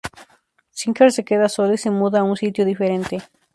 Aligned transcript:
Singer 0.71 1.11
se 1.11 1.23
queda 1.23 1.47
sólo 1.47 1.75
y 1.75 1.77
se 1.77 1.91
muda 1.91 2.21
a 2.21 2.23
un 2.23 2.35
sitio 2.35 2.65
diferente. 2.65 3.19